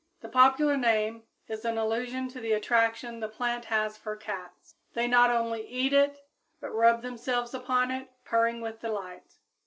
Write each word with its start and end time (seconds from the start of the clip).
The 0.21 0.29
popular 0.29 0.77
name 0.77 1.21
is 1.47 1.63
in 1.63 1.77
allusion 1.77 2.27
to 2.29 2.39
the 2.39 2.53
attraction 2.53 3.19
the 3.19 3.27
plant 3.29 3.65
has 3.65 3.97
for 3.99 4.15
cats. 4.15 4.73
They 4.95 5.05
not 5.07 5.29
only 5.29 5.63
eat 5.67 5.93
it, 5.93 6.17
but 6.59 6.71
rub 6.73 7.03
themselves 7.03 7.53
upon 7.53 7.91
it 7.91 8.07
purring 8.25 8.61
with 8.61 8.79
delight. 8.81 9.35